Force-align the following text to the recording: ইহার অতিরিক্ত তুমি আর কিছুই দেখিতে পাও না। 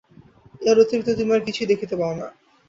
ইহার 0.61 0.77
অতিরিক্ত 0.79 1.09
তুমি 1.17 1.31
আর 1.33 1.41
কিছুই 1.47 1.69
দেখিতে 1.71 1.95
পাও 1.99 2.13
না। 2.15 2.27